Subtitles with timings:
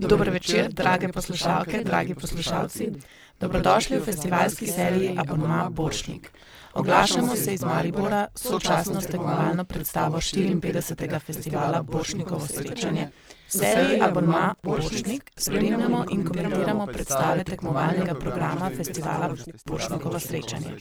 [0.00, 2.92] Dober večer, drage poslušalke, dragi poslušalci.
[3.40, 6.32] Dobrodošli v festivalski seriji Abonma Boršnik.
[6.74, 11.20] Oglašamo se iz Maribora, sočasno s tekmovalno predstavo 54.
[11.20, 13.08] festivala Boršnikovo srečanje.
[13.48, 19.34] V seriji Abonma Boršnik spremljamo in komentiramo predstave tekmovalnega programa festivala
[19.66, 20.76] Boršnikovo srečanje.